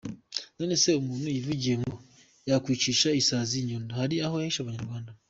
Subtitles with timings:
[0.57, 1.95] Nonese umuntu wivugiye ngo
[2.49, 5.09] yakwicisha isazi inyundo, hari aho yahishe abanyarwanda?